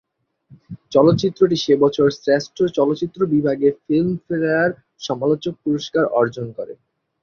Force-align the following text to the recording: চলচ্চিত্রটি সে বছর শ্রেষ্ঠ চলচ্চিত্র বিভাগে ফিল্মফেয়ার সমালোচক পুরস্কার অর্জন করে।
চলচ্চিত্রটি 0.91 1.55
সে 1.55 1.73
বছর 1.83 2.07
শ্রেষ্ঠ 2.17 2.57
চলচ্চিত্র 2.77 3.19
বিভাগে 3.33 3.69
ফিল্মফেয়ার 3.83 4.69
সমালোচক 4.99 5.53
পুরস্কার 5.63 6.03
অর্জন 6.19 6.47
করে। 6.57 6.73